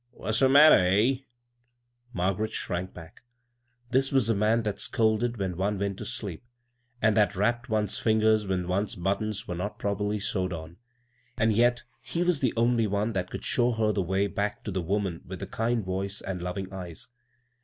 'What's 0.13 0.39
the 0.39 0.49
matter— 0.49 0.83
eh?" 0.83 1.17
Margaret 2.13 2.53
shrank 2.53 2.91
back. 2.91 3.21
This 3.91 4.11
was 4.11 4.25
the 4.25 4.33
man 4.33 4.63
that 4.63 4.79
scolded 4.79 5.37
when 5.37 5.57
one 5.57 5.77
went 5.77 5.99
to 5.99 6.05
sleep, 6.05 6.43
and 7.03 7.15
that 7.15 7.35
rapped 7.35 7.69
one's 7.69 7.99
fingers 7.99 8.47
when 8.47 8.67
one's 8.67 8.95
buttons 8.95 9.47
were 9.47 9.53
not 9.53 9.77
properly 9.77 10.17
sewed 10.17 10.53
on; 10.53 10.77
and 11.37 11.53
yet— 11.53 11.83
he 12.01 12.23
was 12.23 12.39
the 12.39 12.55
only 12.57 12.87
one 12.87 13.13
that 13.13 13.29
could 13.29 13.45
show 13.45 13.73
her 13.73 13.91
the 13.91 14.01
way 14.01 14.25
back 14.25 14.63
to 14.63 14.71
the 14.71 14.81
woman 14.81 15.21
with 15.23 15.37
the 15.37 15.45
kind 15.45 15.85
voice 15.85 16.19
and 16.21 16.41
loving 16.41 16.73
eyes. 16.73 17.07